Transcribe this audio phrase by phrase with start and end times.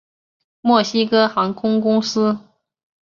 [0.61, 2.35] 墨西哥航空公司。